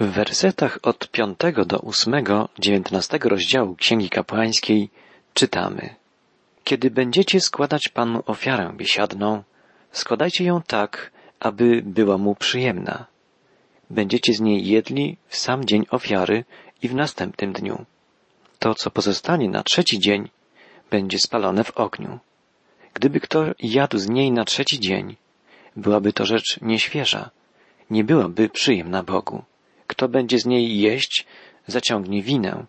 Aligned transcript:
W 0.00 0.06
wersetach 0.06 0.78
od 0.82 1.10
piątego 1.10 1.64
do 1.64 1.78
ósmego 1.78 2.48
dziewiętnastego 2.58 3.28
rozdziału 3.28 3.76
Księgi 3.76 4.10
Kapłańskiej 4.10 4.90
czytamy 5.34 5.94
Kiedy 6.64 6.90
będziecie 6.90 7.40
składać 7.40 7.88
Panu 7.88 8.22
ofiarę 8.26 8.72
biesiadną, 8.76 9.42
składajcie 9.92 10.44
ją 10.44 10.62
tak, 10.62 11.10
aby 11.40 11.82
była 11.84 12.18
Mu 12.18 12.34
przyjemna. 12.34 13.06
Będziecie 13.90 14.32
z 14.32 14.40
niej 14.40 14.66
jedli 14.66 15.16
w 15.28 15.36
sam 15.36 15.64
dzień 15.64 15.86
ofiary 15.90 16.44
i 16.82 16.88
w 16.88 16.94
następnym 16.94 17.52
dniu. 17.52 17.84
To, 18.58 18.74
co 18.74 18.90
pozostanie 18.90 19.48
na 19.48 19.62
trzeci 19.62 19.98
dzień, 19.98 20.30
będzie 20.90 21.18
spalone 21.18 21.64
w 21.64 21.76
ogniu. 21.76 22.18
Gdyby 22.94 23.20
kto 23.20 23.44
jadł 23.58 23.98
z 23.98 24.08
niej 24.08 24.32
na 24.32 24.44
trzeci 24.44 24.80
dzień, 24.80 25.16
byłaby 25.76 26.12
to 26.12 26.26
rzecz 26.26 26.60
nieświeża, 26.62 27.30
nie 27.90 28.04
byłaby 28.04 28.48
przyjemna 28.48 29.02
Bogu. 29.02 29.42
Kto 29.86 30.08
będzie 30.08 30.38
z 30.38 30.46
niej 30.46 30.80
jeść, 30.80 31.26
zaciągnie 31.66 32.22
winę, 32.22 32.64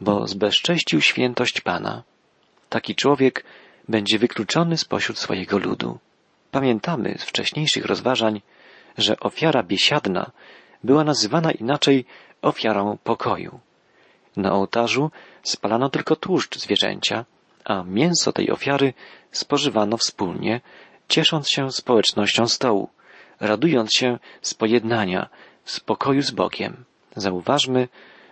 bo 0.00 0.26
zbezcześcił 0.26 1.00
świętość 1.00 1.60
Pana. 1.60 2.02
Taki 2.68 2.94
człowiek 2.94 3.44
będzie 3.88 4.18
wykluczony 4.18 4.76
spośród 4.76 5.18
swojego 5.18 5.58
ludu. 5.58 5.98
Pamiętamy 6.50 7.14
z 7.18 7.24
wcześniejszych 7.24 7.84
rozważań, 7.84 8.40
że 8.98 9.20
ofiara 9.20 9.62
biesiadna 9.62 10.30
była 10.84 11.04
nazywana 11.04 11.52
inaczej 11.52 12.04
ofiarą 12.42 12.98
pokoju. 13.04 13.60
Na 14.36 14.52
ołtarzu 14.52 15.10
spalano 15.42 15.90
tylko 15.90 16.16
tłuszcz 16.16 16.58
zwierzęcia, 16.58 17.24
a 17.64 17.82
mięso 17.82 18.32
tej 18.32 18.50
ofiary 18.50 18.94
spożywano 19.30 19.96
wspólnie, 19.96 20.60
ciesząc 21.08 21.48
się 21.48 21.72
społecznością 21.72 22.48
stołu, 22.48 22.88
radując 23.40 23.94
się 23.94 24.18
z 24.42 24.54
pojednania, 24.54 25.28
w 25.64 25.70
spokoju 25.70 26.22
z 26.22 26.30
Bogiem. 26.30 26.84
Zauważmy, 27.16 27.88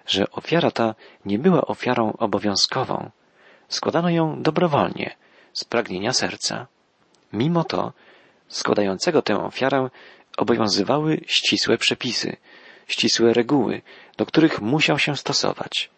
że 0.07 0.31
ofiara 0.31 0.71
ta 0.71 0.95
nie 1.25 1.39
była 1.39 1.63
ofiarą 1.63 2.13
obowiązkową. 2.19 3.11
Składano 3.69 4.11
ją 4.11 4.43
dobrowolnie, 4.43 5.17
z 5.53 5.65
pragnienia 5.65 6.12
serca. 6.12 6.67
Mimo 7.33 7.65
to, 7.65 7.93
składającego 8.48 9.23
tę 9.23 9.45
ofiarę 9.45 9.91
obowiązywały 10.37 11.21
ścisłe 11.27 11.79
przepisy, 11.79 12.37
ścisłe 12.89 13.33
reguły, 13.33 13.83
do 14.17 14.27
których 14.27 14.61
musiał 14.61 14.99
się 14.99 15.17
stosować. 15.17 15.91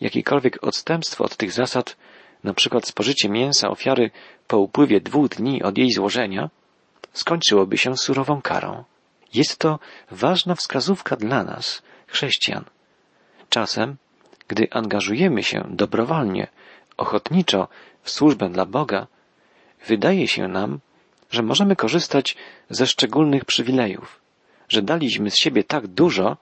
Jakiekolwiek 0.00 0.64
odstępstwo 0.64 1.24
od 1.24 1.36
tych 1.36 1.52
zasad, 1.52 1.96
na 2.44 2.54
przykład 2.54 2.86
spożycie 2.86 3.28
mięsa 3.28 3.68
ofiary 3.68 4.10
po 4.46 4.58
upływie 4.58 5.00
dwóch 5.00 5.28
dni 5.28 5.62
od 5.62 5.78
jej 5.78 5.90
złożenia, 5.92 6.50
skończyłoby 7.12 7.78
się 7.78 7.96
surową 7.96 8.42
karą. 8.42 8.84
Jest 9.34 9.58
to 9.58 9.78
ważna 10.10 10.54
wskazówka 10.54 11.16
dla 11.16 11.44
nas, 11.44 11.82
chrześcijan. 12.06 12.64
Czasem, 13.48 13.96
gdy 14.48 14.68
angażujemy 14.70 15.42
się 15.42 15.64
dobrowolnie, 15.70 16.46
ochotniczo 16.96 17.68
w 18.02 18.10
służbę 18.10 18.48
dla 18.48 18.66
Boga, 18.66 19.06
wydaje 19.86 20.28
się 20.28 20.48
nam, 20.48 20.80
że 21.30 21.42
możemy 21.42 21.76
korzystać 21.76 22.36
ze 22.70 22.86
szczególnych 22.86 23.44
przywilejów, 23.44 24.20
że 24.68 24.82
daliśmy 24.82 25.30
z 25.30 25.36
siebie 25.36 25.64
tak 25.64 25.86
dużo, 25.86 26.36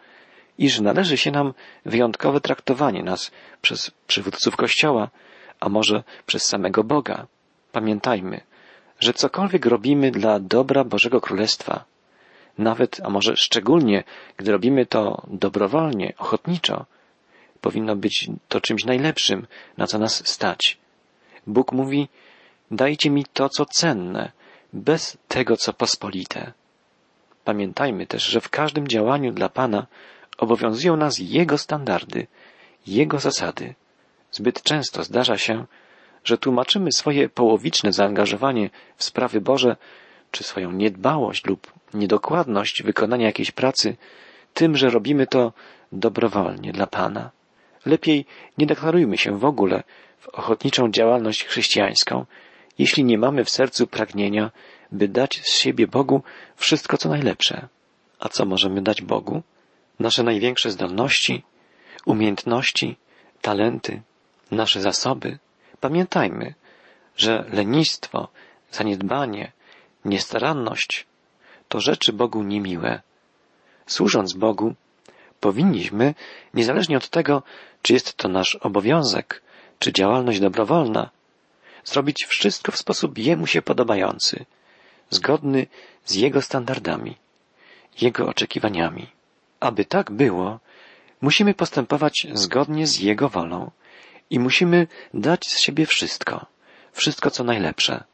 iż 0.59 0.81
należy 0.81 1.17
się 1.17 1.31
nam 1.31 1.55
wyjątkowe 1.84 2.41
traktowanie 2.41 3.03
nas 3.03 3.31
przez 3.62 3.91
przywódców 4.06 4.56
Kościoła, 4.56 5.11
a 5.61 5.69
może 5.69 6.05
przez 6.27 6.45
samego 6.45 6.84
Boga. 6.84 7.27
Pamiętajmy, 7.73 8.41
że 9.00 9.12
cokolwiek 9.12 9.67
robimy 9.67 10.11
dla 10.11 10.41
dobra 10.41 10.84
Bożego 10.84 11.21
Królestwa, 11.21 11.84
nawet, 12.59 13.01
a 13.05 13.11
może 13.11 13.37
szczególnie, 13.37 14.05
gdy 14.37 14.53
robimy 14.53 14.87
to 14.87 15.23
dobrowolnie, 15.27 16.12
ochotniczo, 16.19 16.87
powinno 17.61 17.97
być 17.97 18.29
to 18.49 18.61
czymś 18.61 18.85
najlepszym, 18.85 19.47
na 19.77 19.87
co 19.87 19.99
nas 19.99 20.29
stać. 20.29 20.79
Bóg 21.47 21.73
mówi, 21.73 22.09
dajcie 22.71 23.11
mi 23.11 23.25
to, 23.25 23.49
co 23.49 23.65
cenne, 23.65 24.33
bez 24.72 25.19
tego, 25.28 25.56
co 25.56 25.72
pospolite. 25.72 26.53
Pamiętajmy 27.44 28.06
też, 28.06 28.25
że 28.25 28.41
w 28.41 28.49
każdym 28.49 28.88
działaniu 28.88 29.33
dla 29.33 29.49
Pana 29.49 29.87
obowiązują 30.38 30.97
nas 30.97 31.19
Jego 31.19 31.59
standardy, 31.59 32.27
Jego 32.87 33.19
zasady. 33.19 33.75
Zbyt 34.33 34.62
często 34.62 35.05
zdarza 35.05 35.38
się, 35.38 35.65
że 36.25 36.38
tłumaczymy 36.38 36.93
swoje 36.93 37.28
połowiczne 37.28 37.93
zaangażowanie 37.93 38.71
w 38.97 39.05
sprawy 39.05 39.41
Boże, 39.41 39.77
czy 40.31 40.44
swoją 40.44 40.72
niedbałość 40.72 41.44
lub 41.44 41.72
niedokładność 41.94 42.82
wykonania 42.82 43.26
jakiejś 43.26 43.50
pracy 43.50 43.97
tym, 44.54 44.76
że 44.76 44.91
robimy 44.91 45.26
to 45.26 45.53
dobrowolnie 45.92 46.72
dla 46.72 46.87
Pana. 46.87 47.31
Lepiej 47.87 48.26
nie 48.59 48.66
deklarujmy 48.66 49.19
się 49.19 49.38
w 49.38 49.44
ogóle 49.44 49.82
w 50.19 50.28
ochotniczą 50.28 50.91
działalność 50.91 51.44
chrześcijańską, 51.44 52.26
jeśli 52.78 53.04
nie 53.04 53.19
mamy 53.19 53.44
w 53.44 53.50
sercu 53.50 53.87
pragnienia, 53.87 54.50
by 54.92 55.09
dać 55.09 55.41
z 55.44 55.53
siebie 55.59 55.87
Bogu 55.87 56.22
wszystko 56.56 56.97
co 56.97 57.08
najlepsze. 57.08 57.69
A 58.19 58.28
co 58.28 58.44
możemy 58.44 58.82
dać 58.82 59.03
Bogu? 59.03 59.43
Nasze 60.00 60.22
największe 60.22 60.70
zdolności, 60.70 61.43
umiejętności, 62.06 62.97
talenty, 63.41 64.03
nasze 64.50 64.81
zasoby. 64.81 65.38
Pamiętajmy, 65.81 66.54
że 67.16 67.44
lenistwo, 67.53 68.28
zaniedbanie, 68.70 69.53
niestaranność 70.06 71.06
to 71.69 71.81
rzeczy 71.81 72.12
Bogu 72.12 72.43
niemiłe. 72.43 73.00
Służąc 73.87 74.33
Bogu, 74.33 74.75
powinniśmy, 75.41 76.15
niezależnie 76.55 76.97
od 76.97 77.09
tego, 77.09 77.43
czy 77.83 77.93
jest 77.93 78.15
to 78.15 78.28
nasz 78.28 78.55
obowiązek, 78.55 79.43
czy 79.78 79.93
działalność 79.93 80.41
dobrowolna, 80.41 81.11
zrobić 81.84 82.25
wszystko 82.25 82.72
w 82.72 82.77
sposób 82.77 83.19
Jemu 83.19 83.47
się 83.47 83.62
podobający, 83.62 84.44
zgodny 85.11 85.67
z 86.05 86.15
Jego 86.15 86.43
standardami, 86.43 87.17
Jego 88.00 88.27
oczekiwaniami. 88.27 89.06
Aby 89.61 89.84
tak 89.84 90.11
było, 90.11 90.59
musimy 91.21 91.55
postępować 91.55 92.27
zgodnie 92.33 92.87
z 92.87 92.99
Jego 92.99 93.28
wolą 93.28 93.71
i 94.31 94.38
musimy 94.38 94.87
dać 95.15 95.47
z 95.47 95.61
siebie 95.61 95.87
wszystko, 95.87 96.47
wszystko 96.93 97.31
co 97.31 97.44
najlepsze, 97.44 98.05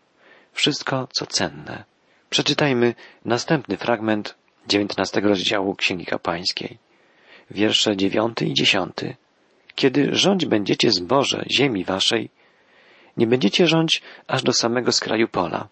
wszystko 0.52 1.08
co 1.12 1.26
cenne. 1.26 1.84
Przeczytajmy 2.30 2.94
następny 3.24 3.76
fragment 3.76 4.34
dziewiętnastego 4.66 5.28
rozdziału 5.28 5.74
Księgi 5.74 6.06
Kapłańskiej. 6.06 6.78
Wiersze 7.50 7.96
dziewiąty 7.96 8.46
i 8.46 8.54
dziesiąty. 8.54 9.16
Kiedy 9.74 10.08
rządź 10.12 10.46
będziecie 10.46 10.90
zboże 10.90 11.44
ziemi 11.50 11.84
waszej, 11.84 12.30
nie 13.16 13.26
będziecie 13.26 13.66
rządź 13.66 14.02
aż 14.26 14.42
do 14.42 14.52
samego 14.52 14.92
skraju 14.92 15.28
pola 15.28 15.68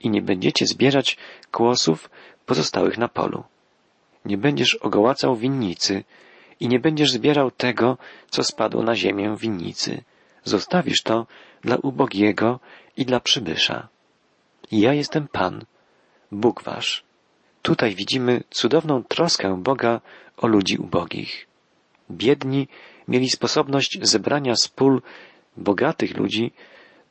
i 0.00 0.10
nie 0.10 0.22
będziecie 0.22 0.66
zbierać 0.66 1.16
kłosów 1.50 2.10
pozostałych 2.46 2.98
na 2.98 3.08
polu. 3.08 3.44
Nie 4.24 4.38
będziesz 4.38 4.74
ogołacał 4.74 5.36
winnicy 5.36 6.04
i 6.60 6.68
nie 6.68 6.80
będziesz 6.80 7.12
zbierał 7.12 7.50
tego, 7.50 7.98
co 8.30 8.44
spadło 8.44 8.82
na 8.82 8.96
ziemię 8.96 9.36
winnicy. 9.38 10.02
Zostawisz 10.44 11.02
to 11.02 11.26
dla 11.64 11.76
ubogiego 11.76 12.60
i 12.96 13.04
dla 13.04 13.20
przybysza. 13.20 13.88
Ja 14.72 14.92
jestem 14.94 15.28
Pan, 15.28 15.64
Bóg 16.32 16.62
wasz. 16.62 17.04
Tutaj 17.62 17.94
widzimy 17.94 18.44
cudowną 18.50 19.04
troskę 19.04 19.62
Boga 19.62 20.00
o 20.36 20.46
ludzi 20.46 20.76
ubogich. 20.76 21.46
Biedni 22.10 22.68
mieli 23.08 23.30
sposobność 23.30 23.98
zebrania 24.02 24.56
z 24.56 24.68
pól 24.68 25.02
bogatych 25.56 26.16
ludzi 26.16 26.52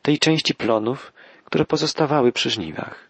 tej 0.02 0.20
części 0.20 0.56
plonów, 0.56 1.14
które 1.46 1.66
pozostawały 1.66 2.32
przy 2.32 2.50
żniwach. 2.50 3.08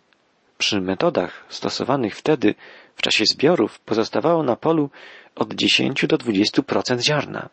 Przy 0.58 0.82
metodach 0.82 1.46
stosowanych 1.50 2.16
wtedy 2.16 2.56
w 2.96 3.02
czasie 3.02 3.26
zbiorów 3.26 3.80
pozostawało 3.80 4.44
na 4.44 4.56
polu 4.56 4.90
od 5.36 5.54
10 5.54 6.06
do 6.08 6.18
20% 6.18 7.00
ziarna. 7.00 7.50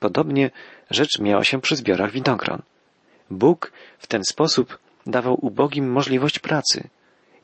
Podobnie 0.00 0.50
rzecz 0.90 1.18
miała 1.18 1.44
się 1.44 1.60
przy 1.60 1.76
zbiorach 1.76 2.10
winogron. 2.10 2.62
Bóg 3.30 3.72
w 3.98 4.06
ten 4.06 4.24
sposób 4.24 4.78
dawał 5.06 5.46
ubogim 5.46 5.92
możliwość 5.92 6.38
pracy. 6.38 6.88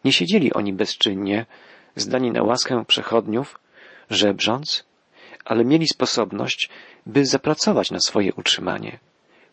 Nie 0.05 0.13
siedzieli 0.13 0.53
oni 0.53 0.73
bezczynnie, 0.73 1.47
zdani 1.97 2.31
na 2.31 2.43
łaskę 2.43 2.85
przechodniów, 2.85 3.61
żebrząc, 4.11 4.85
ale 5.45 5.65
mieli 5.65 5.89
sposobność, 5.89 6.71
by 7.07 7.27
zapracować 7.27 7.91
na 7.91 8.01
swoje 8.01 8.35
utrzymanie. 8.35 8.99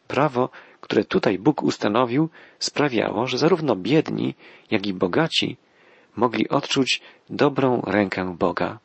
Prawo, 0.08 0.50
które 0.82 1.04
tutaj 1.04 1.40
Bóg 1.40 1.64
ustanowił, 1.64 2.30
sprawiało, 2.60 3.28
że 3.28 3.38
zarówno 3.38 3.76
biedni, 3.76 4.36
jak 4.72 4.88
i 4.88 4.94
bogaci 4.94 5.58
mogli 6.16 6.50
odczuć 6.50 7.02
dobrą 7.30 7.82
rękę 7.82 8.36
Boga. 8.40 8.80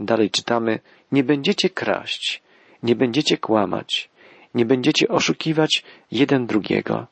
Dalej 0.00 0.30
czytamy, 0.30 0.78
nie 1.12 1.24
będziecie 1.24 1.70
kraść, 1.70 2.42
nie 2.82 2.96
będziecie 2.96 3.38
kłamać, 3.38 4.10
nie 4.54 4.66
będziecie 4.66 5.08
oszukiwać 5.08 5.82
jeden 6.10 6.46
drugiego, 6.46 7.06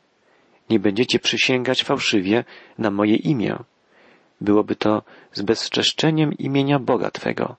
nie 0.71 0.81
będziecie 0.81 1.19
przysięgać 1.19 1.83
fałszywie 1.83 2.45
na 2.79 2.91
moje 2.91 3.17
imię. 3.17 3.57
Byłoby 4.41 4.77
to 4.77 5.03
z 5.33 5.43
bezczeszczeniem 5.43 6.33
imienia 6.33 6.79
Boga 6.79 7.11
Twego. 7.11 7.57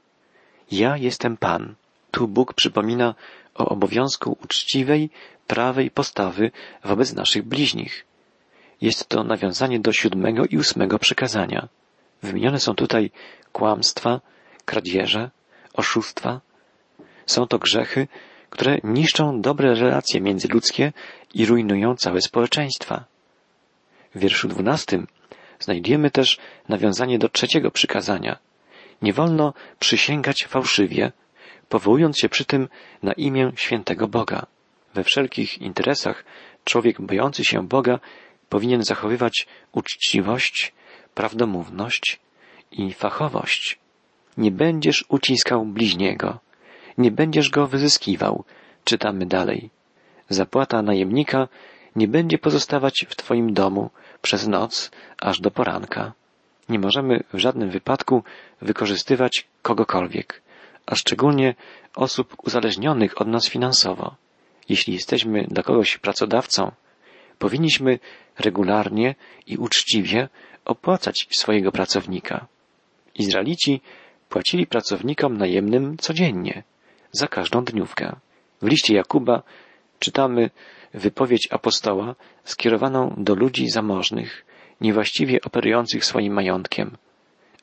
Ja 0.72 0.98
jestem 0.98 1.38
Pan. 1.38 1.76
Tu 2.12 2.28
Bóg 2.28 2.54
przypomina 2.54 3.16
o 3.56 3.66
obowiązku 3.70 4.38
uczciwej, 4.44 5.10
prawej 5.48 5.92
postawy 5.92 6.52
wobec 6.84 7.14
naszych 7.14 7.44
bliźnich. 7.44 8.06
Jest 8.82 9.10
to 9.10 9.24
nawiązanie 9.24 9.80
do 9.80 9.94
siódmego 9.94 10.46
i 10.46 10.58
ósmego 10.58 11.00
przykazania. 11.00 11.68
Wymienione 12.24 12.60
są 12.60 12.76
tutaj 12.76 13.12
kłamstwa, 13.52 14.22
kradzieże, 14.66 15.30
oszustwa. 15.74 16.42
Są 17.26 17.48
to 17.48 17.60
grzechy, 17.60 18.08
które 18.52 18.78
niszczą 18.84 19.42
dobre 19.42 19.76
relacje 19.76 20.22
międzyludzkie 20.22 20.94
i 21.34 21.46
rujnują 21.46 21.96
całe 21.96 22.22
społeczeństwa. 22.22 23.06
W 24.16 24.20
wierszu 24.20 24.48
dwunastym 24.48 25.08
znajdujemy 25.60 26.12
też 26.12 26.38
nawiązanie 26.70 27.20
do 27.20 27.30
trzeciego 27.30 27.72
przykazania. 27.72 28.38
Nie 29.02 29.14
wolno 29.14 29.54
przysięgać 29.80 30.46
fałszywie, 30.46 31.12
powołując 31.70 32.20
się 32.20 32.30
przy 32.30 32.46
tym 32.46 32.68
na 33.04 33.14
imię 33.14 33.52
świętego 33.56 34.08
Boga. 34.08 34.46
We 34.94 35.04
wszelkich 35.04 35.62
interesach 35.62 36.24
człowiek 36.64 37.02
bojący 37.02 37.46
się 37.46 37.68
Boga 37.68 38.00
powinien 38.50 38.84
zachowywać 38.84 39.48
uczciwość, 39.72 40.74
prawdomówność 41.14 42.20
i 42.72 42.94
fachowość. 42.94 43.80
Nie 44.38 44.52
będziesz 44.52 45.06
uciskał 45.10 45.66
bliźniego, 45.66 46.40
nie 47.02 47.12
będziesz 47.12 47.50
go 47.50 47.68
wyzyskiwał, 47.68 48.44
czytamy 48.84 49.26
dalej. 49.26 49.70
Zapłata 50.30 50.82
najemnika 50.82 51.48
nie 51.96 52.08
będzie 52.08 52.38
pozostawać 52.38 53.06
w 53.10 53.16
Twoim 53.16 53.54
domu 53.54 53.90
przez 54.22 54.48
noc 54.48 54.92
aż 55.22 55.42
do 55.42 55.52
poranka. 55.52 56.14
Nie 56.70 56.80
możemy 56.80 57.24
w 57.34 57.38
żadnym 57.38 57.70
wypadku 57.70 58.24
wykorzystywać 58.62 59.48
kogokolwiek, 59.62 60.42
a 60.86 60.96
szczególnie 60.96 61.56
osób 61.96 62.36
uzależnionych 62.44 63.22
od 63.22 63.28
nas 63.28 63.50
finansowo. 63.50 64.16
Jeśli 64.70 64.94
jesteśmy 64.94 65.48
dla 65.48 65.64
kogoś 65.64 65.98
pracodawcą, 65.98 66.72
powinniśmy 67.40 68.00
regularnie 68.40 69.16
i 69.48 69.58
uczciwie 69.58 70.30
opłacać 70.66 71.28
swojego 71.32 71.72
pracownika. 71.72 72.48
Izraelici 73.16 73.82
płacili 74.30 74.68
pracownikom 74.68 75.38
najemnym 75.38 75.98
codziennie, 75.98 76.64
za 77.12 77.28
każdą 77.28 77.64
dniówkę. 77.64 78.16
W 78.62 78.68
liście 78.68 78.96
Jakuba 78.96 79.44
czytamy 80.00 80.50
wypowiedź 80.94 81.48
apostoła 81.52 82.16
skierowaną 82.44 83.16
do 83.18 83.36
ludzi 83.36 83.70
zamożnych, 83.70 84.46
niewłaściwie 84.82 85.40
operujących 85.42 86.06
swoim 86.06 86.34
majątkiem. 86.34 86.98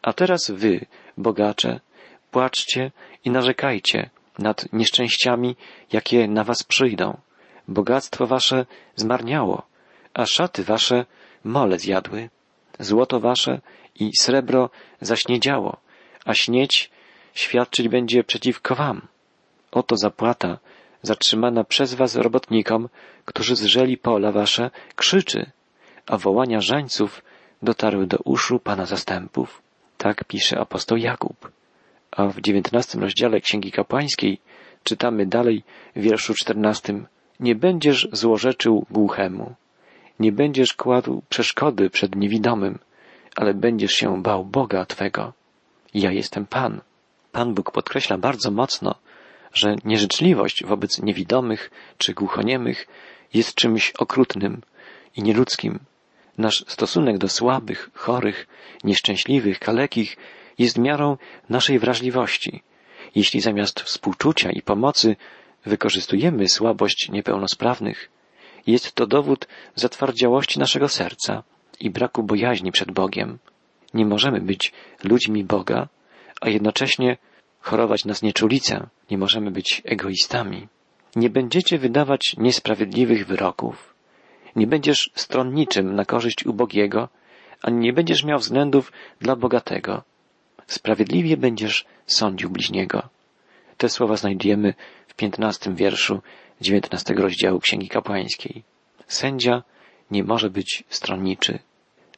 A 0.02 0.12
teraz 0.12 0.50
wy, 0.50 0.86
bogacze, 1.16 1.80
płaczcie 2.30 2.90
i 3.24 3.30
narzekajcie 3.30 4.10
nad 4.38 4.72
nieszczęściami, 4.72 5.56
jakie 5.92 6.28
na 6.28 6.44
was 6.44 6.62
przyjdą. 6.62 7.16
Bogactwo 7.68 8.26
wasze 8.26 8.66
zmarniało, 8.96 9.62
a 10.14 10.26
szaty 10.26 10.64
wasze 10.64 11.06
mole 11.44 11.78
zjadły. 11.78 12.30
Złoto 12.78 13.20
wasze 13.20 13.60
i 13.94 14.10
srebro 14.20 14.70
zaśniedziało, 15.00 15.76
a 16.24 16.34
śnieć 16.34 16.90
świadczyć 17.34 17.88
będzie 17.88 18.24
przeciwko 18.24 18.74
wam. 18.74 19.08
Oto 19.70 19.96
zapłata 19.96 20.58
zatrzymana 21.02 21.64
przez 21.64 21.94
was 21.94 22.16
robotnikom, 22.16 22.88
którzy 23.24 23.56
zrzeli 23.56 23.96
pola 23.96 24.32
wasze, 24.32 24.70
krzyczy, 24.96 25.50
a 26.06 26.18
wołania 26.18 26.60
żańców 26.60 27.22
dotarły 27.62 28.06
do 28.06 28.18
uszu 28.24 28.58
Pana 28.58 28.86
zastępów. 28.86 29.62
Tak 29.98 30.24
pisze 30.24 30.60
apostoł 30.60 30.98
Jakub. 30.98 31.50
A 32.10 32.26
w 32.26 32.40
dziewiętnastym 32.40 33.00
rozdziale 33.00 33.40
Księgi 33.40 33.72
Kapłańskiej 33.72 34.40
czytamy 34.84 35.26
dalej 35.26 35.62
w 35.96 36.00
wierszu 36.00 36.34
czternastym 36.34 37.06
Nie 37.40 37.54
będziesz 37.54 38.08
złorzeczył 38.12 38.86
głuchemu, 38.90 39.54
nie 40.20 40.32
będziesz 40.32 40.74
kładł 40.74 41.22
przeszkody 41.28 41.90
przed 41.90 42.14
niewidomym, 42.14 42.78
ale 43.36 43.54
będziesz 43.54 43.92
się 43.92 44.22
bał 44.22 44.44
Boga 44.44 44.86
Twego. 44.86 45.32
Ja 45.94 46.12
jestem 46.12 46.46
Pan. 46.46 46.80
Pan 47.32 47.54
Bóg 47.54 47.70
podkreśla 47.70 48.18
bardzo 48.18 48.50
mocno, 48.50 48.94
że 49.52 49.76
nieżyczliwość 49.84 50.64
wobec 50.64 51.02
niewidomych 51.02 51.70
czy 51.98 52.14
głuchoniemych 52.14 52.86
jest 53.34 53.54
czymś 53.54 53.90
okrutnym 53.90 54.62
i 55.16 55.22
nieludzkim. 55.22 55.78
Nasz 56.38 56.64
stosunek 56.68 57.18
do 57.18 57.28
słabych, 57.28 57.90
chorych, 57.94 58.46
nieszczęśliwych, 58.84 59.58
kalekich 59.58 60.16
jest 60.58 60.78
miarą 60.78 61.16
naszej 61.48 61.78
wrażliwości. 61.78 62.62
Jeśli 63.14 63.40
zamiast 63.40 63.80
współczucia 63.80 64.50
i 64.50 64.62
pomocy 64.62 65.16
wykorzystujemy 65.66 66.48
słabość 66.48 67.08
niepełnosprawnych, 67.08 68.10
jest 68.66 68.92
to 68.92 69.06
dowód 69.06 69.48
zatwardziałości 69.74 70.58
naszego 70.58 70.88
serca 70.88 71.42
i 71.80 71.90
braku 71.90 72.22
bojaźni 72.22 72.72
przed 72.72 72.90
Bogiem. 72.92 73.38
Nie 73.94 74.06
możemy 74.06 74.40
być 74.40 74.72
ludźmi 75.04 75.44
Boga, 75.44 75.88
a 76.40 76.48
jednocześnie 76.48 77.16
chorować 77.68 78.04
nas 78.04 78.22
nieczulicę, 78.22 78.86
nie 79.10 79.18
możemy 79.18 79.50
być 79.50 79.82
egoistami. 79.84 80.68
Nie 81.16 81.30
będziecie 81.30 81.78
wydawać 81.78 82.36
niesprawiedliwych 82.38 83.26
wyroków. 83.26 83.94
Nie 84.56 84.66
będziesz 84.66 85.10
stronniczym 85.14 85.94
na 85.94 86.04
korzyść 86.04 86.46
ubogiego, 86.46 87.08
ani 87.62 87.78
nie 87.78 87.92
będziesz 87.92 88.24
miał 88.24 88.38
względów 88.38 88.92
dla 89.20 89.36
bogatego. 89.36 90.02
Sprawiedliwie 90.66 91.36
będziesz 91.36 91.84
sądził 92.06 92.50
bliźniego. 92.50 93.08
Te 93.76 93.88
słowa 93.88 94.16
znajdujemy 94.16 94.74
w 95.08 95.14
piętnastym 95.14 95.76
wierszu 95.76 96.22
dziewiętnastego 96.60 97.22
rozdziału 97.22 97.60
Księgi 97.60 97.88
Kapłańskiej. 97.88 98.62
Sędzia 99.06 99.62
nie 100.10 100.24
może 100.24 100.50
być 100.50 100.84
stronniczy. 100.88 101.58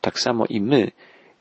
Tak 0.00 0.20
samo 0.20 0.46
i 0.46 0.60
my 0.60 0.90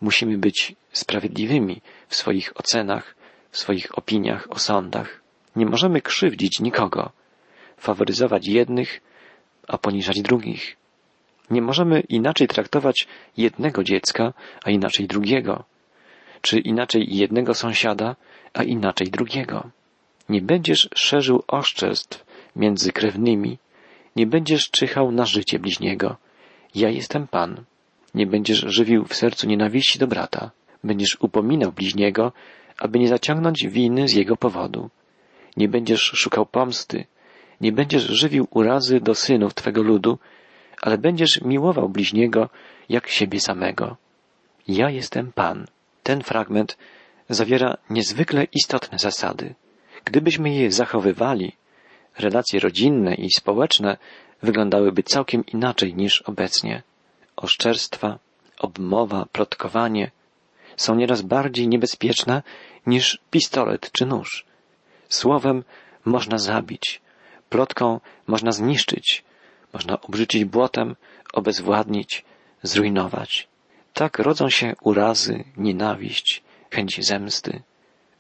musimy 0.02 0.38
być 0.38 0.76
sprawiedliwymi 0.92 1.82
w 2.08 2.16
swoich 2.16 2.52
ocenach, 2.56 3.16
w 3.52 3.58
swoich 3.58 3.98
opiniach 3.98 4.48
o 4.50 4.60
sądach. 4.60 5.22
Nie 5.56 5.66
możemy 5.66 6.02
krzywdzić 6.02 6.60
nikogo, 6.60 7.12
faworyzować 7.78 8.48
jednych, 8.48 9.02
a 9.68 9.78
poniżać 9.78 10.22
drugich. 10.22 10.78
Nie 11.52 11.62
możemy 11.62 12.00
inaczej 12.00 12.48
traktować 12.48 13.08
jednego 13.38 13.84
dziecka, 13.84 14.34
a 14.64 14.70
inaczej 14.70 15.08
drugiego, 15.08 15.64
czy 16.42 16.60
inaczej 16.60 17.16
jednego 17.16 17.54
sąsiada, 17.54 18.16
a 18.54 18.64
inaczej 18.64 19.08
drugiego. 19.08 19.70
Nie 20.30 20.42
będziesz 20.42 20.90
szerzył 20.96 21.44
oszczerstw 21.48 22.26
między 22.56 22.92
krewnymi, 22.92 23.58
nie 24.16 24.28
będziesz 24.28 24.70
czyhał 24.70 25.12
na 25.12 25.26
życie 25.26 25.60
bliźniego. 25.60 26.18
Ja 26.76 26.90
jestem 26.90 27.28
Pan. 27.28 27.64
Nie 28.14 28.28
będziesz 28.28 28.66
żywił 28.68 29.06
w 29.06 29.16
sercu 29.16 29.48
nienawiści 29.48 30.00
do 30.00 30.08
brata. 30.08 30.52
Będziesz 30.84 31.18
upominał 31.20 31.72
bliźniego, 31.72 32.32
aby 32.80 33.00
nie 33.00 33.08
zaciągnąć 33.08 33.68
winy 33.68 34.08
z 34.08 34.14
jego 34.14 34.38
powodu. 34.38 34.90
Nie 35.58 35.68
będziesz 35.68 36.02
szukał 36.02 36.46
pomsty, 36.46 37.06
nie 37.62 37.72
będziesz 37.72 38.04
żywił 38.04 38.48
urazy 38.52 39.00
do 39.00 39.16
synów 39.16 39.54
Twego 39.54 39.82
ludu, 39.82 40.20
ale 40.82 40.98
będziesz 40.98 41.42
miłował 41.42 41.90
bliźniego 41.90 42.50
jak 42.90 43.08
siebie 43.08 43.40
samego. 43.40 43.98
Ja 44.68 44.90
jestem 44.90 45.32
Pan. 45.32 45.66
Ten 46.04 46.22
fragment 46.22 46.78
zawiera 47.30 47.78
niezwykle 47.90 48.44
istotne 48.54 49.00
zasady. 49.00 49.56
Gdybyśmy 50.06 50.54
je 50.54 50.72
zachowywali, 50.72 51.52
relacje 52.18 52.60
rodzinne 52.60 53.16
i 53.16 53.32
społeczne 53.32 53.98
wyglądałyby 54.42 55.04
całkiem 55.04 55.46
inaczej 55.46 55.96
niż 55.96 56.22
obecnie. 56.22 56.84
Oszczerstwa, 57.36 58.20
obmowa, 58.60 59.26
plotkowanie 59.32 60.12
są 60.80 60.96
nieraz 60.96 61.22
bardziej 61.22 61.68
niebezpieczne 61.68 62.44
niż 62.86 63.20
pistolet 63.32 63.92
czy 63.92 64.06
nóż. 64.06 64.46
Słowem 65.10 65.64
można 66.06 66.38
zabić, 66.38 67.02
plotką 67.50 68.00
można 68.28 68.52
zniszczyć, 68.52 69.24
można 69.74 70.02
obrzucić 70.02 70.46
błotem, 70.46 70.96
obezwładnić, 71.34 72.26
zrujnować. 72.64 73.48
Tak 73.94 74.20
rodzą 74.20 74.50
się 74.50 74.76
urazy, 74.82 75.44
nienawiść, 75.58 76.44
chęć 76.72 77.06
zemsty. 77.06 77.62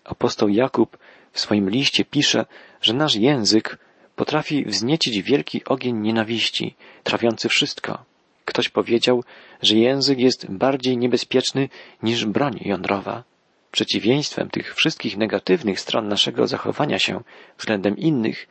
Apostoł 0.06 0.50
Jakub 0.50 0.98
w 1.32 1.40
swoim 1.40 1.70
liście 1.70 2.06
pisze, 2.06 2.46
że 2.82 2.94
nasz 2.94 3.16
język 3.16 3.78
potrafi 4.16 4.66
wzniecić 4.66 5.22
wielki 5.22 5.66
ogień 5.66 5.98
nienawiści, 5.98 6.76
trawiący 7.04 7.50
wszystko. 7.50 8.09
Ktoś 8.50 8.70
powiedział, 8.70 9.24
że 9.62 9.76
język 9.76 10.20
jest 10.20 10.52
bardziej 10.52 10.98
niebezpieczny 10.98 11.70
niż 12.04 12.26
broń 12.26 12.60
jądrowa. 12.62 13.24
Przeciwieństwem 13.72 14.50
tych 14.50 14.76
wszystkich 14.76 15.18
negatywnych 15.18 15.80
stron 15.80 16.08
naszego 16.08 16.48
zachowania 16.48 17.00
się 17.00 17.22
względem 17.58 17.98
innych 17.98 18.48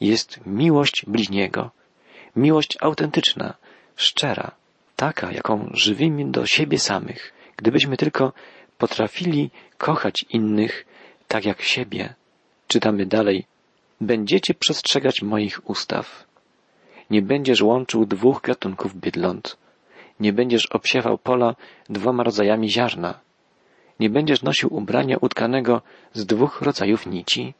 jest 0.00 0.40
miłość 0.46 1.04
bliźniego. 1.06 1.70
Miłość 2.36 2.78
autentyczna, 2.80 3.54
szczera, 3.96 4.50
taka, 4.96 5.32
jaką 5.32 5.70
żywimy 5.74 6.30
do 6.30 6.46
siebie 6.46 6.78
samych. 6.78 7.32
Gdybyśmy 7.56 7.96
tylko 7.96 8.32
potrafili 8.78 9.50
kochać 9.78 10.24
innych 10.30 10.86
tak 11.28 11.44
jak 11.44 11.62
siebie, 11.62 12.14
Czytamy 12.72 13.06
dalej. 13.06 13.46
Będziecie 14.00 14.54
przestrzegać 14.54 15.22
moich 15.22 15.70
ustaw. 15.70 16.26
Nie 17.10 17.22
będziesz 17.22 17.62
łączył 17.62 18.06
dwóch 18.06 18.40
gatunków 18.40 18.94
bydląt. 18.94 19.56
Nie 20.20 20.32
będziesz 20.32 20.66
obsiewał 20.66 21.18
pola 21.18 21.54
dwoma 21.88 22.22
rodzajami 22.24 22.70
ziarna. 22.70 23.20
Nie 24.00 24.10
będziesz 24.10 24.42
nosił 24.42 24.74
ubrania 24.74 25.16
utkanego 25.20 25.82
z 26.12 26.26
dwóch 26.26 26.62
rodzajów 26.62 27.06
nici. 27.06 27.54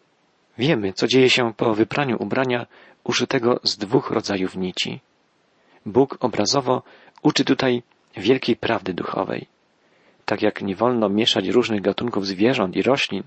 Wiemy, 0.58 0.92
co 0.92 1.06
dzieje 1.06 1.30
się 1.30 1.52
po 1.56 1.74
wypraniu 1.74 2.16
ubrania 2.20 2.66
uszytego 3.04 3.60
z 3.62 3.78
dwóch 3.78 4.10
rodzajów 4.10 4.56
nici. 4.56 5.00
Bóg 5.86 6.16
obrazowo 6.20 6.82
uczy 7.22 7.44
tutaj 7.44 7.82
wielkiej 8.16 8.56
prawdy 8.56 8.94
duchowej. 8.94 9.46
Tak 10.24 10.42
jak 10.42 10.62
nie 10.62 10.74
wolno 10.76 11.08
mieszać 11.08 11.48
różnych 11.48 11.80
gatunków 11.80 12.26
zwierząt 12.26 12.76
i 12.76 12.82
roślin, 12.82 13.22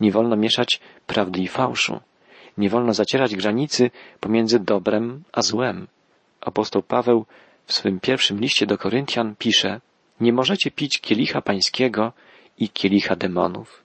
nie 0.00 0.12
wolno 0.12 0.36
mieszać 0.36 0.80
prawdy 1.06 1.40
i 1.40 1.48
fałszu, 1.48 2.00
nie 2.58 2.70
wolno 2.70 2.94
zacierać 2.94 3.36
granicy 3.36 3.90
pomiędzy 4.20 4.58
dobrem 4.58 5.22
a 5.32 5.42
złem. 5.42 5.86
Apostoł 6.40 6.82
Paweł 6.82 7.26
w 7.66 7.72
swym 7.72 8.00
pierwszym 8.00 8.40
liście 8.40 8.66
do 8.66 8.78
Koryntian 8.78 9.34
pisze, 9.38 9.80
nie 10.20 10.32
możecie 10.32 10.70
pić 10.70 11.00
kielicha 11.00 11.42
pańskiego 11.42 12.12
i 12.58 12.68
kielicha 12.68 13.16
demonów. 13.16 13.82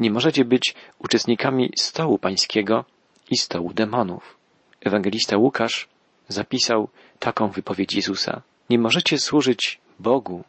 Nie 0.00 0.10
możecie 0.10 0.44
być 0.44 0.74
uczestnikami 0.98 1.72
stołu 1.76 2.18
pańskiego 2.18 2.84
i 3.30 3.36
stołu 3.36 3.72
demonów. 3.72 4.36
Ewangelista 4.80 5.36
Łukasz 5.36 5.88
zapisał 6.28 6.88
taką 7.18 7.48
wypowiedź 7.48 7.94
Jezusa. 7.94 8.42
Nie 8.70 8.78
możecie 8.78 9.18
służyć 9.18 9.80
Bogu 9.98 10.44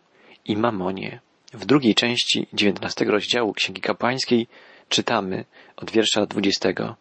i 0.46 0.58
mamonie. 0.58 1.20
W 1.54 1.66
drugiej 1.66 1.96
części 1.96 2.48
dziewiętnastego 2.54 3.12
rozdziału 3.12 3.54
Księgi 3.54 3.82
Kapłańskiej 3.82 4.48
czytamy 4.90 5.46
od 5.78 5.92
wiersza 5.92 6.26
dwudziestego. 6.26 6.96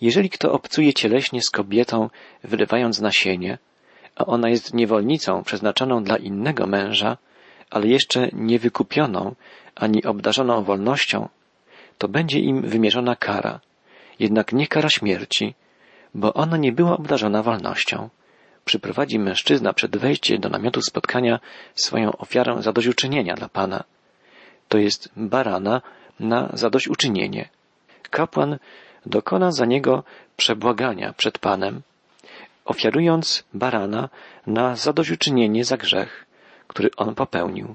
Jeżeli 0.00 0.30
kto 0.30 0.52
obcuje 0.52 0.94
cieleśnie 0.94 1.42
z 1.42 1.50
kobietą, 1.50 2.10
wylewając 2.44 3.00
nasienie, 3.00 3.58
a 4.16 4.26
ona 4.26 4.48
jest 4.48 4.74
niewolnicą 4.74 5.44
przeznaczoną 5.44 6.04
dla 6.04 6.16
innego 6.16 6.66
męża, 6.66 7.16
ale 7.70 7.86
jeszcze 7.86 8.28
nie 8.32 8.58
wykupioną 8.58 9.34
ani 9.74 10.04
obdarzoną 10.04 10.64
wolnością, 10.64 11.28
to 11.98 12.08
będzie 12.08 12.40
im 12.40 12.62
wymierzona 12.62 13.16
kara, 13.16 13.60
jednak 14.18 14.52
nie 14.52 14.66
kara 14.66 14.88
śmierci, 14.88 15.54
bo 16.14 16.34
ona 16.34 16.56
nie 16.56 16.72
była 16.72 16.96
obdarzona 16.96 17.42
wolnością. 17.42 18.08
Przyprowadzi 18.64 19.18
mężczyzna 19.18 19.72
przed 19.72 19.96
wejściem 19.96 20.40
do 20.40 20.48
namiotu 20.48 20.82
spotkania 20.82 21.40
swoją 21.74 22.16
ofiarę 22.16 22.62
zadośćuczynienia 22.62 23.34
dla 23.34 23.48
Pana. 23.48 23.84
To 24.68 24.78
jest 24.78 25.08
barana 25.16 25.82
na 26.20 26.48
zadośćuczynienie. 26.52 27.48
Kapłan 28.10 28.58
dokona 29.08 29.52
za 29.52 29.64
niego 29.64 30.04
przebłagania 30.36 31.12
przed 31.12 31.38
Panem, 31.38 31.82
ofiarując 32.64 33.44
barana 33.54 34.08
na 34.46 34.76
zadośćuczynienie 34.76 35.64
za 35.64 35.76
grzech, 35.76 36.26
który 36.66 36.88
on 36.96 37.14
popełnił. 37.14 37.74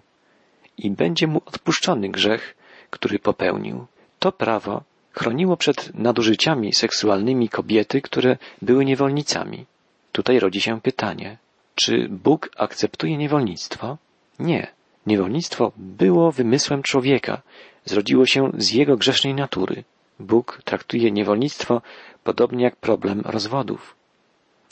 I 0.78 0.92
będzie 0.92 1.28
mu 1.28 1.42
odpuszczony 1.46 2.10
grzech, 2.10 2.56
który 2.90 3.20
popełnił. 3.20 3.86
To 4.20 4.32
prawo 4.32 4.84
chroniło 5.12 5.58
przed 5.58 5.96
nadużyciami 5.96 6.74
seksualnymi 6.74 7.50
kobiety, 7.50 8.02
które 8.02 8.38
były 8.62 8.86
niewolnicami. 8.86 9.66
Tutaj 10.12 10.40
rodzi 10.40 10.62
się 10.62 10.82
pytanie, 10.82 11.38
czy 11.76 12.08
Bóg 12.10 12.50
akceptuje 12.58 13.18
niewolnictwo? 13.18 13.98
Nie. 14.40 14.68
Niewolnictwo 15.06 15.72
było 15.78 16.32
wymysłem 16.32 16.84
człowieka, 16.84 17.42
zrodziło 17.86 18.26
się 18.26 18.52
z 18.58 18.72
jego 18.72 18.98
grzesznej 18.98 19.34
natury. 19.34 19.84
Bóg 20.24 20.62
traktuje 20.66 21.12
niewolnictwo 21.12 21.82
podobnie 22.24 22.64
jak 22.64 22.76
problem 22.76 23.22
rozwodów. 23.26 23.96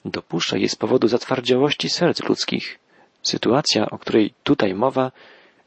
Dopuszcza 0.05 0.57
je 0.57 0.69
z 0.69 0.75
powodu 0.75 1.07
zatwardziałości 1.07 1.89
serc 1.89 2.23
ludzkich. 2.23 2.79
Sytuacja, 3.23 3.89
o 3.89 3.97
której 3.97 4.33
tutaj 4.43 4.73
mowa, 4.73 5.11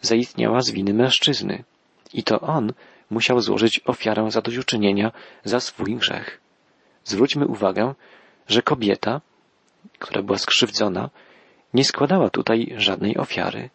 zaistniała 0.01 0.61
z 0.61 0.71
winy 0.71 0.95
mężczyzny. 0.95 1.65
I 2.13 2.23
to 2.23 2.41
on 2.41 2.73
musiał 3.11 3.41
złożyć 3.41 3.81
ofiarę 3.85 4.31
zadośćuczynienia 4.31 5.13
za 5.45 5.61
swój 5.61 5.97
grzech. 5.97 6.41
Zwróćmy 7.05 7.47
uwagę, 7.47 7.95
że 8.49 8.63
kobieta, 8.63 9.21
która 9.99 10.23
była 10.23 10.39
skrzywdzona, 10.39 11.11
nie 11.75 11.85
składała 11.85 12.31
tutaj 12.31 12.75
żadnej 12.77 13.17
ofiary. 13.17 13.71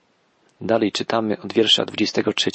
Dalej 0.61 0.91
czytamy 0.91 1.41
od 1.41 1.53
wiersza 1.53 1.85
23. 1.85 2.51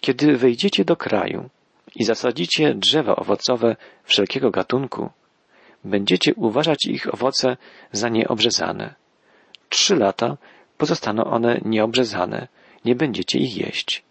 Kiedy 0.00 0.36
wejdziecie 0.36 0.84
do 0.84 0.96
kraju 0.96 1.50
i 1.98 2.04
zasadzicie 2.04 2.74
drzewa 2.74 3.16
owocowe 3.16 3.76
wszelkiego 4.04 4.50
gatunku, 4.50 5.10
będziecie 5.84 6.34
uważać 6.34 6.86
ich 6.86 7.14
owoce 7.14 7.56
za 7.92 8.08
nieobrzezane. 8.08 8.94
Trzy 9.68 9.96
lata 9.96 10.36
pozostaną 10.78 11.24
one 11.24 11.60
nieobrzezane, 11.64 12.48
nie 12.84 12.94
będziecie 12.94 13.38
ich 13.38 13.56
jeść. 13.56 14.02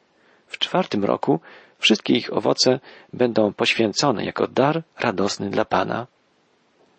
W 0.48 0.58
czwartym 0.58 1.06
roku 1.06 1.40
wszystkie 1.80 2.14
ich 2.14 2.34
owoce 2.34 2.80
będą 3.14 3.54
poświęcone 3.54 4.26
jako 4.26 4.48
dar 4.48 4.84
radosny 5.00 5.50
dla 5.50 5.66
Pana. 5.66 6.08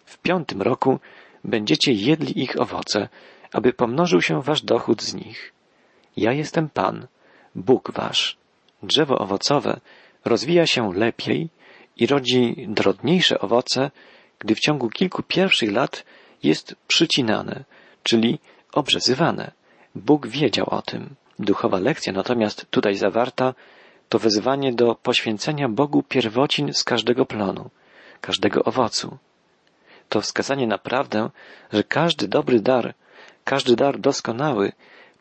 W 0.04 0.18
piątym 0.18 0.62
roku 0.62 0.98
będziecie 1.44 1.92
jedli 1.92 2.42
ich 2.42 2.60
owoce, 2.60 3.08
aby 3.52 3.72
pomnożył 3.72 4.22
się 4.22 4.42
wasz 4.42 4.62
dochód 4.62 5.02
z 5.02 5.14
nich. 5.14 5.52
Ja 6.16 6.32
jestem 6.32 6.68
Pan, 6.68 7.06
Bóg 7.54 7.92
wasz. 7.92 8.36
Drzewo 8.82 9.18
owocowe 9.18 9.80
rozwija 10.24 10.66
się 10.66 10.92
lepiej 10.94 11.48
i 11.96 12.06
rodzi 12.06 12.66
drobniejsze 12.68 13.38
owoce, 13.38 13.90
gdy 14.38 14.54
w 14.54 14.60
ciągu 14.60 14.90
kilku 14.90 15.22
pierwszych 15.22 15.72
lat 15.72 16.04
jest 16.42 16.74
przycinane, 16.86 17.64
czyli 18.02 18.38
obrzezywane. 18.72 19.50
Bóg 19.94 20.26
wiedział 20.26 20.66
o 20.70 20.82
tym. 20.82 21.14
Duchowa 21.38 21.78
lekcja 21.78 22.12
natomiast 22.12 22.66
tutaj 22.70 22.94
zawarta 22.94 23.54
to 24.08 24.18
wezwanie 24.18 24.72
do 24.72 24.94
poświęcenia 24.94 25.68
Bogu 25.68 26.02
pierwocin 26.02 26.72
z 26.72 26.84
każdego 26.84 27.26
plonu, 27.26 27.70
każdego 28.20 28.64
owocu. 28.64 29.18
To 30.08 30.20
wskazanie 30.20 30.66
naprawdę, 30.66 31.30
że 31.72 31.84
każdy 31.84 32.28
dobry 32.28 32.60
dar, 32.60 32.94
każdy 33.44 33.76
dar 33.76 34.00
doskonały 34.00 34.72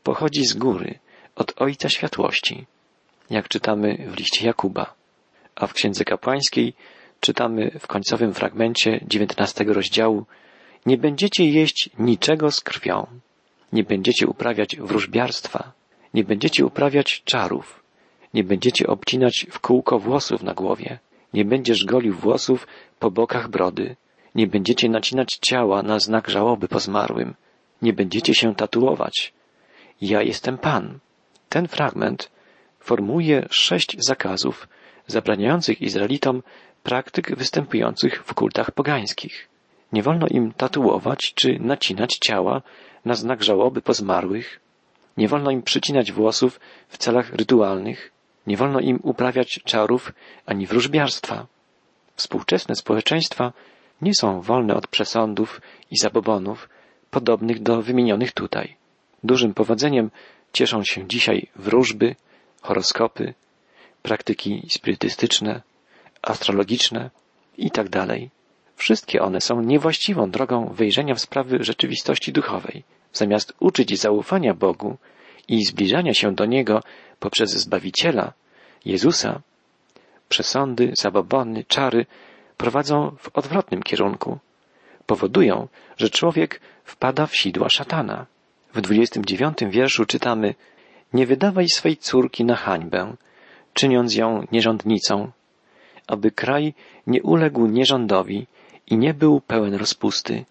pochodzi 0.04 0.46
z 0.46 0.54
góry, 0.54 1.00
od 1.36 1.62
Ojca 1.62 1.89
Światłości, 1.89 2.66
jak 3.30 3.48
czytamy 3.48 4.06
w 4.08 4.18
liście 4.18 4.46
Jakuba. 4.46 4.94
A 5.56 5.68
w 5.68 5.74
Księdze 5.74 6.06
Kapłańskiej 6.06 6.74
czytamy 7.20 7.72
w 7.80 7.88
końcowym 7.88 8.34
fragmencie 8.34 9.00
dziewiętnastego 9.08 9.74
rozdziału 9.74 10.26
Nie 10.86 10.98
będziecie 10.98 11.46
jeść 11.46 11.90
niczego 12.00 12.52
z 12.52 12.62
krwią, 12.62 13.08
nie 13.74 13.84
będziecie 13.84 14.28
uprawiać 14.28 14.76
wróżbiarstwa, 14.76 15.72
nie 16.14 16.24
będziecie 16.24 16.66
uprawiać 16.66 17.22
czarów, 17.26 17.84
nie 18.34 18.44
będziecie 18.44 18.88
obcinać 18.88 19.46
w 19.52 19.60
kółko 19.60 20.00
włosów 20.00 20.44
na 20.44 20.54
głowie, 20.54 21.00
nie 21.34 21.46
będziesz 21.46 21.86
golił 21.86 22.14
włosów 22.14 22.68
po 23.00 23.12
bokach 23.12 23.50
brody, 23.50 23.96
nie 24.36 24.48
będziecie 24.48 24.90
nacinać 24.90 25.38
ciała 25.42 25.84
na 25.84 26.00
znak 26.00 26.30
żałoby 26.30 26.68
po 26.68 26.80
zmarłym, 26.80 27.34
nie 27.82 27.94
będziecie 27.94 28.36
się 28.36 28.56
tatuować. 28.56 29.34
Ja 30.02 30.22
jestem 30.22 30.58
Pan. 30.58 31.00
Ten 31.50 31.68
fragment 31.68 32.30
formułuje 32.88 33.48
sześć 33.50 33.96
zakazów 34.00 34.67
zabraniających 35.08 35.82
Izraelitom 35.82 36.44
praktyk 36.84 37.36
występujących 37.36 38.24
w 38.25 38.34
kultach 38.34 38.72
pogańskich. 38.72 39.50
Nie 39.94 40.03
wolno 40.03 40.27
im 40.27 40.53
tatuować 40.53 41.34
czy 41.36 41.60
nacinać 41.60 42.17
ciała 42.17 42.62
na 43.06 43.13
znak 43.13 43.44
żałoby 43.44 43.82
po 43.82 43.94
zmarłych, 43.94 44.60
nie 45.17 45.27
wolno 45.27 45.51
im 45.51 45.62
przycinać 45.62 46.12
włosów 46.12 46.60
w 46.88 46.98
celach 46.98 47.34
rytualnych, 47.34 48.12
nie 48.48 48.58
wolno 48.58 48.79
im 48.79 49.00
uprawiać 49.03 49.60
czarów 49.65 50.13
ani 50.46 50.67
wróżbiarstwa. 50.67 51.46
Współczesne 52.15 52.75
społeczeństwa 52.75 53.53
nie 54.01 54.13
są 54.13 54.41
wolne 54.41 54.75
od 54.75 54.88
przesądów 54.88 55.62
i 55.91 55.98
zabobonów 55.98 56.70
podobnych 57.12 57.62
do 57.62 57.82
wymienionych 57.82 58.32
tutaj. 58.32 58.75
Dużym 59.24 59.53
powodzeniem 59.53 60.12
cieszą 60.53 60.84
się 60.84 61.08
dzisiaj 61.08 61.48
wróżby, 61.56 62.15
horoskopy, 62.62 63.34
praktyki 64.02 64.68
spirytystyczne, 64.70 65.62
astrologiczne 66.22 67.10
itd. 67.58 67.90
Tak 67.90 68.20
Wszystkie 68.76 69.22
one 69.22 69.42
są 69.42 69.62
niewłaściwą 69.62 70.32
drogą 70.32 70.74
wejrzenia 70.74 71.16
w 71.16 71.22
sprawy 71.22 71.58
rzeczywistości 71.60 72.34
duchowej. 72.34 72.84
Zamiast 73.14 73.54
uczyć 73.60 74.00
zaufania 74.00 74.54
Bogu 74.54 74.98
i 75.48 75.66
zbliżania 75.66 76.14
się 76.14 76.36
do 76.36 76.46
Niego 76.46 76.84
poprzez 77.20 77.52
Zbawiciela, 77.52 78.34
Jezusa, 78.86 79.42
przesądy, 80.30 80.92
zabobony, 80.96 81.64
czary 81.64 82.06
prowadzą 82.58 83.16
w 83.20 83.30
odwrotnym 83.38 83.84
kierunku. 83.84 84.38
Powodują, 85.06 85.68
że 85.98 86.10
człowiek 86.10 86.62
wpada 86.84 87.26
w 87.26 87.36
sidła 87.36 87.70
szatana. 87.70 88.26
W 88.74 88.82
dwudziestym 88.82 89.26
dziewiątym 89.26 89.72
wierszu 89.72 90.06
czytamy 90.06 90.56
Nie 91.14 91.26
wydawaj 91.26 91.70
swej 91.70 91.98
córki 91.98 92.46
na 92.46 92.56
hańbę, 92.56 93.16
czyniąc 93.74 94.16
ją 94.16 94.48
nierządnicą, 94.52 95.32
aby 96.08 96.32
kraj 96.32 96.74
nie 97.08 97.24
uległ 97.24 97.68
nierządowi 97.68 98.48
i 98.88 98.98
nie 98.98 99.14
był 99.14 99.42
pełen 99.42 99.76
rozpusty. 99.76 100.46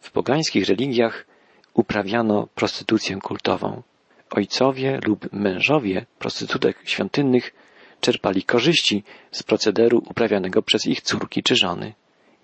W 0.00 0.10
pogańskich 0.10 0.68
religiach 0.68 1.26
uprawiano 1.74 2.48
prostytucję 2.54 3.16
kultową. 3.16 3.82
Ojcowie 4.30 5.00
lub 5.06 5.32
mężowie 5.32 6.06
prostytutek 6.18 6.78
świątynnych 6.84 7.54
czerpali 8.00 8.42
korzyści 8.42 9.02
z 9.30 9.42
procederu 9.42 9.98
uprawianego 9.98 10.62
przez 10.62 10.86
ich 10.86 11.00
córki 11.00 11.42
czy 11.42 11.56
żony. 11.56 11.92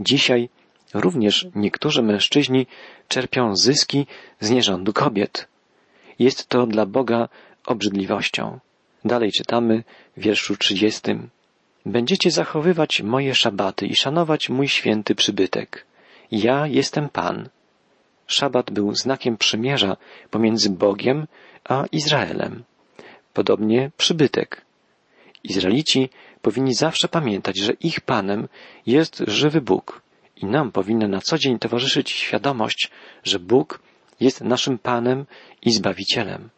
Dzisiaj 0.01 0.49
również 0.95 1.47
niektórzy 1.55 2.03
mężczyźni 2.03 2.67
czerpią 3.09 3.57
zyski 3.57 4.07
z 4.41 4.51
nierządu 4.51 4.93
kobiet. 4.93 5.49
Jest 6.19 6.47
to 6.49 6.67
dla 6.67 6.87
Boga 6.87 7.29
obrzydliwością. 7.67 8.59
Dalej 9.05 9.33
czytamy 9.33 9.85
w 10.17 10.21
wierszu 10.21 10.57
trzydziestym. 10.57 11.31
Będziecie 11.87 12.31
zachowywać 12.31 13.03
moje 13.03 13.35
szabaty 13.35 13.87
i 13.87 13.97
szanować 13.97 14.49
mój 14.49 14.69
święty 14.69 15.15
przybytek. 15.15 15.87
Ja 16.31 16.67
jestem 16.67 17.09
Pan. 17.09 17.49
Szabat 18.27 18.71
był 18.71 18.95
znakiem 18.95 19.37
przymierza 19.37 19.97
pomiędzy 20.31 20.71
Bogiem 20.71 21.27
a 21.65 21.85
Izraelem. 21.93 22.65
Podobnie 23.35 23.91
przybytek. 23.97 24.63
Izraelici 25.45 26.09
powinni 26.43 26.75
zawsze 26.75 27.09
pamiętać, 27.09 27.59
że 27.59 27.73
ich 27.73 28.01
Panem 28.01 28.49
jest 28.87 29.23
żywy 29.27 29.61
Bóg 29.61 30.03
i 30.37 30.47
nam 30.47 30.73
powinna 30.73 31.09
na 31.09 31.21
co 31.21 31.39
dzień 31.39 31.59
towarzyszyć 31.59 32.11
świadomość, 32.11 32.91
że 33.25 33.39
Bóg 33.39 33.81
jest 34.21 34.41
naszym 34.41 34.79
Panem 34.79 35.27
i 35.63 35.73
Zbawicielem. 35.73 36.51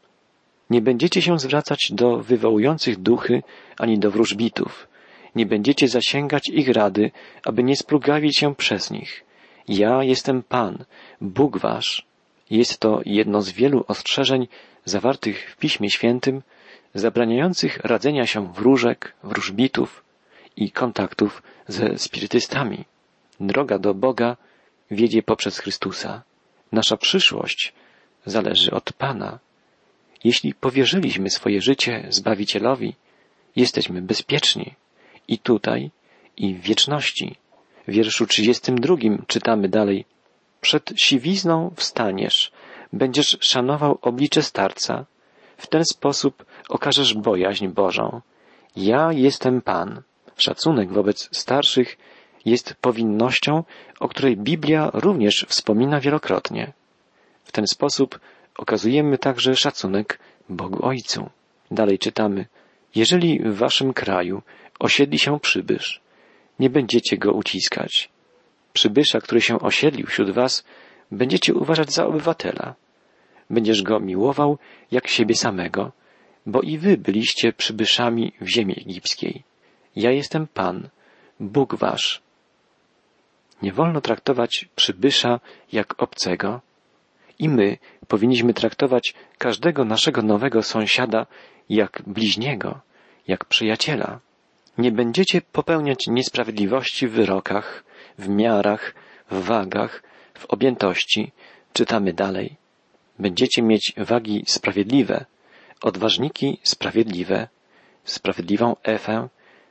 Nie 0.71 0.81
będziecie 0.81 1.23
się 1.23 1.39
zwracać 1.39 1.93
do 1.93 2.17
wywołujących 2.17 2.97
duchy 2.97 3.43
ani 3.79 3.99
do 3.99 4.11
wróżbitów. 4.11 4.89
Nie 5.35 5.47
będziecie 5.47 5.89
zasięgać 5.89 6.49
ich 6.49 6.69
rady, 6.69 7.11
aby 7.45 7.63
nie 7.63 7.77
splugawić 7.77 8.39
się 8.39 8.55
przez 8.55 8.91
nich. 8.91 9.25
Ja 9.69 10.03
jestem 10.03 10.43
Pan, 10.43 10.85
Bóg 11.21 11.59
wasz. 11.59 12.07
Jest 12.51 12.79
to 12.79 13.01
jedno 13.05 13.43
z 13.43 13.51
wielu 13.51 13.85
ostrzeżeń 13.89 14.49
zawartych 14.85 15.51
w 15.51 15.57
Piśmie 15.57 15.91
Świętym, 15.91 16.43
zabraniających 16.95 17.77
radzenia 17.77 18.27
się 18.27 18.53
wróżek, 18.53 19.15
wróżbitów 19.23 20.05
i 20.57 20.71
kontaktów 20.71 21.43
ze 21.69 21.99
spirytystami. 21.99 22.85
Droga 23.41 23.79
do 23.79 23.95
Boga 23.95 24.37
wiedzie 24.91 25.23
poprzez 25.23 25.59
Chrystusa. 25.59 26.23
Nasza 26.73 26.97
przyszłość 26.97 27.73
zależy 28.27 28.71
od 28.71 28.93
Pana. 28.93 29.39
Jeśli 30.25 30.55
powierzyliśmy 30.55 31.31
swoje 31.31 31.63
życie 31.63 32.07
Zbawicielowi, 32.09 32.95
jesteśmy 33.57 34.03
bezpieczni 34.03 34.75
i 35.29 35.39
tutaj, 35.39 35.91
i 36.37 36.55
w 36.55 36.61
wieczności. 36.61 37.37
W 37.89 37.93
wierszu 37.93 38.27
32 38.27 38.97
czytamy 39.27 39.69
dalej. 39.69 40.05
Przed 40.61 40.93
siwizną 40.97 41.75
wstaniesz, 41.77 42.53
będziesz 42.93 43.39
szanował 43.41 43.99
oblicze 44.03 44.43
starca, 44.43 45.07
w 45.57 45.67
ten 45.67 45.85
sposób 45.85 46.45
okażesz 46.69 47.15
bojaźń 47.15 47.69
Bożą. 47.69 48.21
Ja 48.77 49.13
jestem 49.13 49.63
Pan. 49.63 50.03
Szacunek 50.37 50.93
wobec 50.93 51.29
starszych 51.33 51.99
jest 52.45 52.75
powinnością, 52.81 53.65
o 54.01 54.09
której 54.09 54.37
Biblia 54.37 54.91
również 54.95 55.47
wspomina 55.49 56.01
wielokrotnie. 56.01 56.73
W 57.45 57.53
ten 57.53 57.67
sposób 57.67 58.21
okazujemy 58.59 59.19
także 59.19 59.57
szacunek 59.57 60.19
Bogu 60.49 60.87
Ojcu. 60.87 61.31
Dalej 61.71 61.99
czytamy, 61.99 62.47
jeżeli 62.95 63.39
w 63.39 63.57
waszym 63.57 63.93
kraju 63.93 64.43
osiedli 64.79 65.19
się 65.19 65.41
przybysz, 65.41 66.01
nie 66.59 66.71
będziecie 66.71 67.19
go 67.19 67.33
uciskać. 67.33 68.09
Przybysza, 68.73 69.21
który 69.21 69.41
się 69.41 69.61
osiedlił 69.61 70.07
wśród 70.07 70.31
was, 70.31 70.65
będziecie 71.11 71.55
uważać 71.55 71.93
za 71.93 72.07
obywatela. 72.07 72.75
Będziesz 73.51 73.83
go 73.83 74.01
miłował 74.01 74.59
jak 74.91 75.09
siebie 75.09 75.35
samego, 75.35 75.93
bo 76.47 76.61
i 76.61 76.79
wy 76.79 76.97
byliście 76.97 77.53
przybyszami 77.53 78.33
w 78.41 78.49
ziemi 78.49 78.75
egipskiej. 78.81 79.43
Ja 79.97 80.11
jestem 80.11 80.47
Pan, 80.47 80.89
Bóg 81.41 81.75
wasz. 81.75 82.23
Nie 83.63 83.73
wolno 83.73 84.01
traktować 84.01 84.69
przybysza 84.77 85.41
jak 85.73 86.03
obcego 86.03 86.61
i 87.43 87.49
my 87.49 87.79
powinniśmy 88.09 88.55
traktować 88.55 89.15
każdego 89.39 89.85
naszego 89.85 90.23
nowego 90.23 90.63
sąsiada 90.63 91.27
jak 91.69 92.03
bliźniego, 92.07 92.81
jak 93.29 93.45
przyjaciela. 93.45 94.21
Nie 94.79 94.93
będziecie 94.93 95.41
popełniać 95.41 96.07
niesprawiedliwości 96.07 97.09
w 97.09 97.13
wyrokach, 97.13 97.85
w 98.19 98.29
miarach, 98.29 98.95
w 99.31 99.45
wagach, 99.45 100.03
w 100.35 100.47
objętości. 100.47 101.33
Czytamy 101.73 102.13
dalej. 102.13 102.57
Będziecie 103.19 103.63
mieć 103.63 103.93
wagi 103.97 104.45
sprawiedliwe, 104.47 105.25
odważniki 105.83 106.59
sprawiedliwe, 106.63 107.49
sprawiedliwą 108.05 108.77
Efę, 108.83 109.29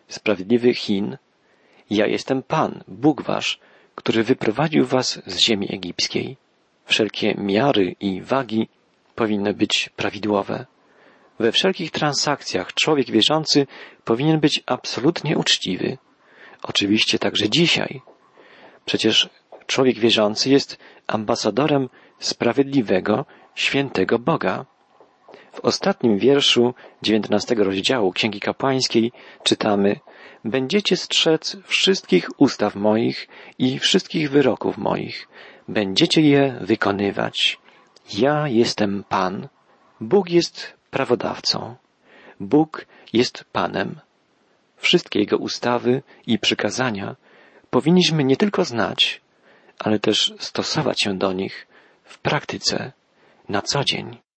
sprawiedliwy 0.07 0.73
Chin. 0.73 1.17
Ja 1.89 2.07
jestem 2.07 2.43
Pan, 2.43 2.83
Bóg 2.87 3.21
wasz, 3.21 3.59
który 3.95 4.23
wyprowadził 4.23 4.85
was 4.85 5.21
z 5.25 5.37
ziemi 5.37 5.67
egipskiej. 5.73 6.37
Wszelkie 6.85 7.35
miary 7.35 7.95
i 7.99 8.21
wagi 8.21 8.67
powinny 9.15 9.53
być 9.53 9.89
prawidłowe. 9.95 10.65
We 11.39 11.51
wszelkich 11.51 11.91
transakcjach 11.91 12.73
człowiek 12.73 13.11
wierzący 13.11 13.67
powinien 14.03 14.39
być 14.39 14.63
absolutnie 14.65 15.37
uczciwy. 15.37 15.97
Oczywiście 16.63 17.19
także 17.19 17.49
dzisiaj. 17.49 18.01
Przecież 18.85 19.29
człowiek 19.67 19.99
wierzący 19.99 20.49
jest 20.49 20.77
ambasadorem 21.07 21.89
sprawiedliwego, 22.19 23.25
świętego 23.55 24.19
Boga. 24.19 24.65
W 25.51 25.59
ostatnim 25.59 26.17
wierszu 26.17 26.73
dziewiętnastego 27.01 27.63
rozdziału 27.63 28.11
Księgi 28.11 28.39
Kapłańskiej 28.39 29.11
czytamy 29.43 29.99
Będziecie 30.45 30.97
strzec 30.97 31.57
wszystkich 31.65 32.29
ustaw 32.37 32.75
moich 32.75 33.27
i 33.59 33.79
wszystkich 33.79 34.31
wyroków 34.31 34.77
moich. 34.77 35.27
Będziecie 35.67 36.21
je 36.21 36.57
wykonywać. 36.61 37.59
Ja 38.13 38.47
jestem 38.47 39.03
Pan. 39.09 39.47
Bóg 40.01 40.29
jest 40.29 40.73
prawodawcą. 40.91 41.75
Bóg 42.39 42.85
jest 43.13 43.45
Panem. 43.51 43.99
Wszystkie 44.77 45.19
Jego 45.19 45.37
ustawy 45.37 46.03
i 46.27 46.39
przykazania 46.39 47.15
powinniśmy 47.69 48.23
nie 48.23 48.37
tylko 48.37 48.65
znać, 48.65 49.21
ale 49.79 49.99
też 49.99 50.33
stosować 50.39 51.01
się 51.01 51.17
do 51.17 51.33
nich 51.33 51.67
w 52.03 52.19
praktyce 52.19 52.91
na 53.49 53.61
co 53.61 53.83
dzień. 53.83 54.17